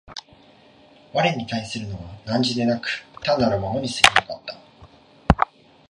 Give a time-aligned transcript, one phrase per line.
[1.13, 4.57] 我に対するのは汝でなく、単なる物に過ぎなかった。